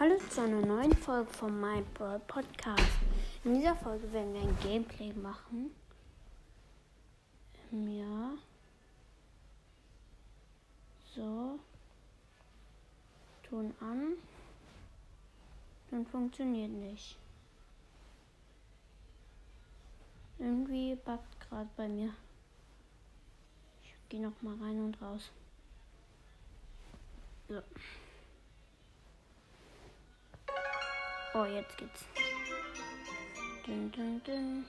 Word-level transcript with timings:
Hallo 0.00 0.16
zu 0.30 0.40
einer 0.40 0.64
neuen 0.64 0.96
Folge 0.96 1.30
von 1.30 1.60
meinem 1.60 1.84
Podcast. 2.26 2.90
In 3.44 3.52
dieser 3.52 3.76
Folge 3.76 4.10
werden 4.14 4.32
wir 4.32 4.40
ein 4.40 4.58
Gameplay 4.60 5.12
machen. 5.12 5.72
Ja. 7.70 8.30
So. 11.14 11.60
Ton 13.42 13.74
an. 13.80 14.14
Dann 15.90 16.06
funktioniert 16.06 16.70
nicht. 16.70 17.18
Irgendwie 20.38 20.94
backt 20.94 21.40
gerade 21.46 21.68
bei 21.76 21.88
mir. 21.88 22.14
Ich 23.84 23.94
gehe 24.08 24.22
noch 24.22 24.40
mal 24.40 24.56
rein 24.62 24.82
und 24.82 25.02
raus. 25.02 25.30
So. 27.50 27.60
Oh, 31.32 31.44
jetzt 31.44 31.76
geht's. 31.78 32.04
Dun, 33.64 33.92
dun, 33.92 34.20
dun. 34.24 34.66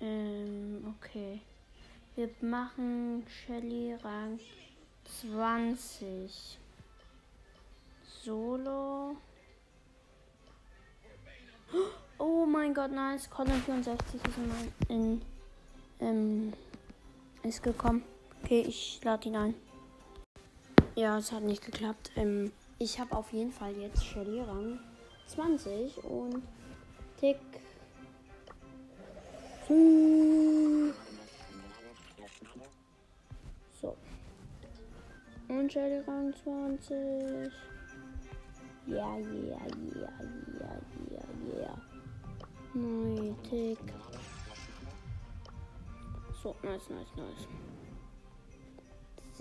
Ähm, 0.00 0.94
okay. 0.98 1.40
Wir 2.16 2.28
machen 2.42 3.24
Shelly 3.26 3.94
Rang 4.02 4.38
20. 5.22 6.58
Solo. 8.22 9.16
Oh 12.18 12.44
mein 12.44 12.74
Gott, 12.74 12.92
nice. 12.92 13.30
Colin 13.30 13.62
64 13.62 14.20
ist 14.22 14.36
in, 14.88 14.94
in 14.94 15.22
ähm, 16.00 16.52
ist 17.42 17.62
gekommen. 17.62 18.04
Okay, 18.44 18.64
ich 18.66 19.00
lade 19.04 19.28
ihn 19.28 19.36
ein. 19.36 19.54
Ja, 20.96 21.16
es 21.16 21.30
hat 21.30 21.44
nicht 21.44 21.64
geklappt. 21.64 22.10
Ähm, 22.16 22.52
ich 22.78 22.98
habe 22.98 23.16
auf 23.16 23.32
jeden 23.32 23.52
Fall 23.52 23.74
jetzt 23.76 24.04
Shelly 24.04 24.40
Rang 24.40 24.80
20 25.26 26.02
und 26.04 26.42
Tick. 27.18 27.38
So. 33.80 33.96
Und 35.48 35.72
Shelly 35.72 36.00
Rang 36.00 36.34
20. 36.34 37.52
Ja, 38.86 39.16
ja, 39.18 39.18
ja, 39.18 40.10
ja, 40.58 40.80
ja, 41.10 41.60
ja. 41.60 41.74
Nein, 42.74 43.36
Tick. 43.48 43.78
So, 46.42 46.56
nice, 46.64 46.90
nice, 46.90 47.06
nice. 47.16 47.46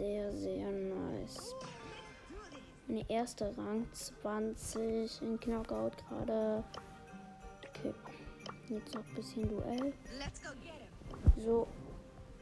Sehr, 0.02 0.32
sehr 0.36 0.72
nice. 0.72 1.56
Meine 2.88 3.08
erste 3.08 3.56
Rang 3.56 3.86
20 3.94 5.22
in 5.22 5.40
Knockout 5.40 5.92
gerade. 6.10 6.64
Okay. 7.70 7.94
Jetzt 8.70 8.96
noch 8.96 9.06
ein 9.06 9.14
bisschen 9.14 9.48
Duell. 9.48 9.94
So. 11.38 11.68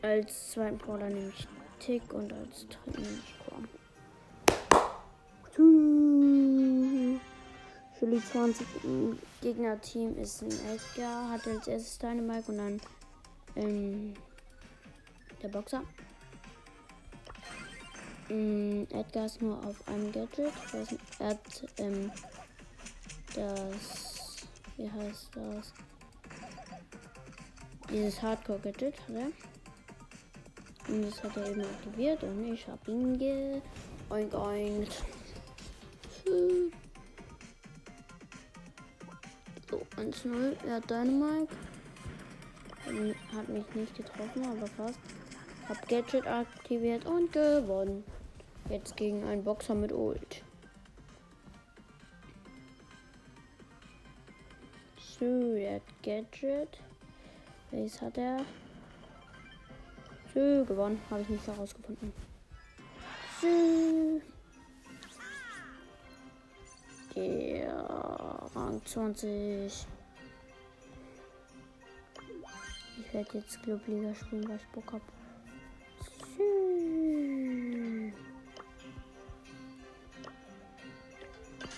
Als 0.01 0.51
zweiten 0.51 0.77
Brawler 0.77 1.09
nehme 1.09 1.33
ich 1.37 1.47
Tick 1.79 2.13
und 2.13 2.31
als 2.31 2.65
dritten 2.69 3.01
nehme 3.01 3.19
ich 3.25 3.35
Quam. 3.43 3.67
Chili 7.99 8.21
20 8.23 8.67
im 8.85 9.19
Gegnerteam 9.41 10.17
ist 10.17 10.43
ein 10.43 10.51
Edgar, 10.73 11.31
hat 11.31 11.45
als 11.45 11.67
erstes 11.67 11.99
Dynamite 11.99 12.53
und 12.53 12.57
dann 12.57 12.81
ähm, 13.57 14.13
der 15.43 15.49
Boxer. 15.49 15.83
Mm, 18.29 18.83
Edgar 18.91 19.25
ist 19.25 19.41
nur 19.41 19.57
auf 19.65 19.75
einem 19.87 20.11
Gadget. 20.11 20.51
Ich 20.67 20.73
weiß 20.73 20.91
nicht, 20.91 21.03
er 21.17 21.29
hat 21.29 21.39
ähm, 21.77 22.11
das. 23.33 24.47
Wie 24.77 24.89
heißt 24.89 25.29
das? 25.33 25.73
Dieses 27.89 28.21
Hardcore-Gadget 28.21 28.93
hat 29.01 29.15
er. 29.15 29.31
Und 30.93 31.01
das 31.05 31.23
hat 31.23 31.37
er 31.37 31.49
eben 31.49 31.61
aktiviert 31.61 32.23
und 32.23 32.53
ich 32.53 32.67
habe 32.67 32.91
ihn 32.91 33.17
geoinkt. 33.17 35.03
So, 39.69 39.81
1-0. 39.97 40.55
Er 40.67 40.75
hat 40.75 40.89
Dynamite. 40.89 41.53
Hat 43.35 43.49
mich 43.49 43.65
nicht 43.75 43.95
getroffen, 43.95 44.45
aber 44.45 44.67
fast. 44.67 44.99
Hab 45.67 45.87
Gadget 45.87 46.25
aktiviert 46.27 47.05
und 47.05 47.31
gewonnen. 47.31 48.03
Jetzt 48.69 48.95
gegen 48.95 49.23
einen 49.23 49.43
Boxer 49.43 49.73
mit 49.73 49.91
Ult. 49.91 50.43
So, 55.19 55.55
der 55.55 55.75
hat 55.75 55.81
Gadget. 56.03 56.79
Welches 57.71 57.99
hat 57.99 58.17
er? 58.19 58.45
So, 60.33 60.63
gewonnen. 60.65 61.01
Habe 61.09 61.21
ich 61.21 61.29
nicht 61.29 61.47
herausgefunden. 61.47 62.13
So. 63.41 64.21
Der 67.15 67.73
Rang 68.55 68.85
20. 68.85 69.87
Ich 72.99 73.13
werde 73.13 73.37
jetzt 73.39 73.63
Clubliga 73.63 74.13
spielen, 74.13 74.47
weil 74.47 74.57
ich 74.57 74.67
Bock 74.67 74.93
habe. 74.93 75.18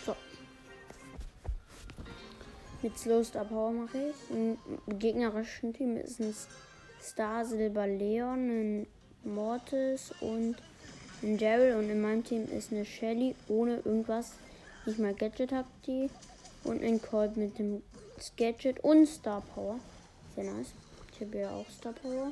So. 0.05 0.15
Mit 2.81 2.97
Slow 2.97 3.23
Star 3.23 3.45
Power 3.45 3.71
mache 3.71 3.97
ich. 4.09 4.35
Im 4.35 4.57
gegnerischen 4.99 5.73
Team 5.73 5.97
ist 5.97 6.19
ein 6.19 6.33
Star 7.01 7.45
Silber 7.45 7.85
Leon, 7.87 8.49
ein 8.49 8.87
Mortis 9.23 10.11
und 10.19 10.55
ein 11.21 11.37
Daryl. 11.37 11.75
Und 11.75 11.89
in 11.89 12.01
meinem 12.01 12.23
Team 12.23 12.45
ist 12.45 12.71
eine 12.71 12.85
Shelly 12.85 13.35
ohne 13.47 13.77
irgendwas. 13.77 14.33
Nicht 14.85 14.99
mal 14.99 15.13
Gadget 15.13 15.51
habt 15.51 15.85
die. 15.85 16.09
Und 16.63 16.83
ein 16.83 17.01
Colt 17.01 17.37
mit 17.37 17.59
dem 17.59 17.83
Gadget 18.37 18.83
und 18.83 19.05
Star 19.07 19.41
Power. 19.53 19.79
Sehr 20.35 20.45
nice. 20.45 20.73
Ich 21.13 21.21
habe 21.21 21.37
ja 21.37 21.51
auch 21.51 21.69
Star 21.69 21.93
Power. 21.93 22.31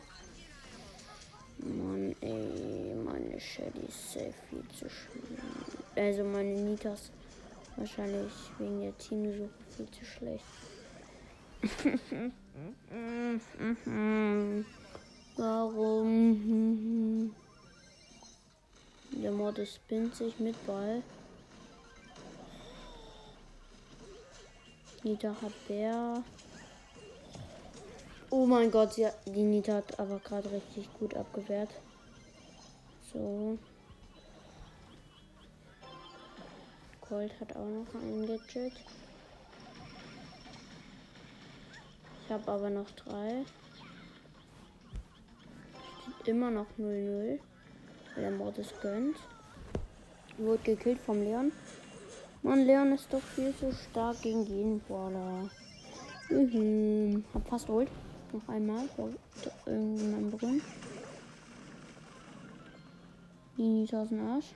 Mann, 1.60 2.16
ey, 2.22 2.96
meine 2.96 3.40
Shelly 3.40 3.86
ist 3.88 4.14
sehr 4.14 4.34
viel 4.50 4.64
zu 4.70 4.90
schlecht. 4.90 5.44
Also 5.96 6.24
meine 6.24 6.54
Nitas 6.54 7.12
wahrscheinlich 7.80 8.32
wegen 8.58 8.82
der 8.82 8.98
Teamsuche 8.98 9.50
viel 9.76 9.90
zu 9.92 10.06
schlecht. 10.06 10.44
Warum? 15.38 17.34
Der 19.12 19.32
Mord 19.32 19.60
spinnt 19.68 20.16
sich 20.16 20.40
mit 20.40 20.66
Ball. 20.68 21.02
Nita 25.04 25.30
hat 25.42 25.68
Bär. 25.68 26.24
Oh 28.30 28.46
mein 28.46 28.70
Gott, 28.70 28.98
die 28.98 29.42
Nita 29.42 29.76
hat 29.76 30.00
aber 30.00 30.20
gerade 30.20 30.52
richtig 30.52 30.88
gut 31.00 31.16
abgewehrt. 31.16 31.70
So. 33.12 33.58
Colt 37.10 37.34
hat 37.42 37.56
auch 37.56 37.66
noch 37.66 37.92
ein 38.00 38.28
Gadget. 38.28 38.74
Ich 42.24 42.32
habe 42.32 42.52
aber 42.52 42.70
noch 42.70 42.90
drei. 42.92 43.44
Immer 46.28 46.52
noch 46.52 46.68
0-0. 46.78 47.40
Weil 48.14 48.24
der 48.24 48.30
Mord 48.30 48.60
es 48.60 48.72
gönnt. 48.80 49.18
Wurde 50.38 50.62
gekillt 50.62 51.00
vom 51.00 51.24
Leon. 51.24 51.52
Mann, 52.44 52.66
Leon 52.66 52.92
ist 52.92 53.12
doch 53.12 53.22
viel 53.22 53.56
zu 53.56 53.74
stark 53.74 54.22
gegen 54.22 54.46
jeden 54.46 54.80
Brawler. 54.82 55.50
Mhm. 56.30 57.26
Hab 57.34 57.48
fast 57.48 57.68
holt. 57.68 57.90
Noch 58.32 58.48
einmal 58.48 58.88
Brunnen. 58.96 60.62
Die 63.58 63.88
aus 63.92 64.10
dem 64.10 64.28
Arsch. 64.28 64.54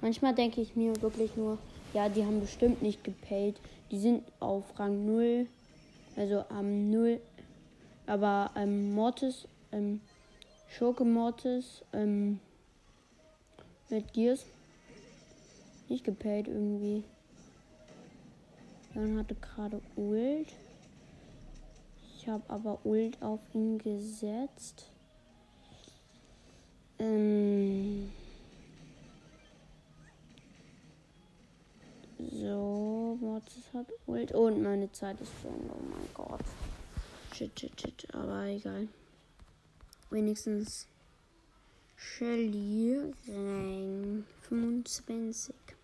Manchmal 0.00 0.34
denke 0.34 0.60
ich 0.60 0.76
mir 0.76 1.00
wirklich 1.02 1.36
nur, 1.36 1.58
ja, 1.92 2.08
die 2.08 2.24
haben 2.24 2.40
bestimmt 2.40 2.80
nicht 2.82 3.02
gepayt. 3.02 3.56
Die 3.90 3.98
sind 3.98 4.22
auf 4.40 4.64
Rang 4.78 5.04
0. 5.04 5.46
Also 6.16 6.44
am 6.48 6.66
ähm, 6.66 6.90
0. 6.90 7.20
Aber 8.06 8.50
ähm, 8.54 8.94
Mortis, 8.94 9.48
ähm, 9.72 10.00
Schurke 10.68 11.04
Mortis, 11.04 11.82
ähm, 11.92 12.38
mit 13.88 14.12
Gears 14.12 14.46
nicht 15.88 16.04
gepayt 16.04 16.48
irgendwie. 16.48 17.04
Leon 18.94 19.18
hatte 19.18 19.34
gerade 19.34 19.80
Ult. 19.96 20.48
Habe 22.26 22.50
aber 22.50 22.84
Ult 22.84 23.22
auf 23.22 23.40
ihn 23.54 23.78
gesetzt. 23.78 24.90
Ähm 26.98 28.10
so, 32.18 33.16
Mortis 33.20 33.72
hat 33.72 33.86
Ult 34.06 34.32
und 34.32 34.60
meine 34.60 34.90
Zeit 34.90 35.20
ist 35.20 35.30
Ende. 35.44 35.72
Oh 35.72 35.82
mein 35.88 36.08
Gott. 36.14 36.44
Shit, 37.32 37.58
shit, 37.60 37.80
shit. 37.80 38.14
Aber 38.14 38.46
egal. 38.46 38.88
Wenigstens 40.10 40.88
Shelly 41.94 43.12
Rang 43.28 44.24
25. 44.48 45.75